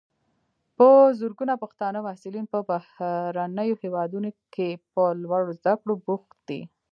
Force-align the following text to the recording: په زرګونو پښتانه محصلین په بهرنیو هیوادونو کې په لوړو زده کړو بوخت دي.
په 0.77 0.87
زرګونو 1.19 1.61
پښتانه 1.63 1.99
محصلین 2.05 2.45
په 2.53 2.59
بهرنیو 2.69 3.79
هیوادونو 3.83 4.29
کې 4.53 4.69
په 4.93 5.03
لوړو 5.23 5.51
زده 5.59 5.73
کړو 5.81 5.93
بوخت 6.05 6.37
دي. 6.49 6.61